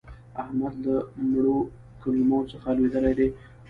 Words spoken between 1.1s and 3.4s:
مړو کلمو څخه لوېدلی دی.